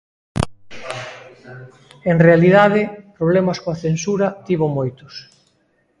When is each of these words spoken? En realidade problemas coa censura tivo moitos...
En 2.11 2.17
realidade 2.27 2.81
problemas 3.17 3.57
coa 3.63 3.79
censura 3.85 4.27
tivo 4.47 4.65
moitos... 4.77 5.13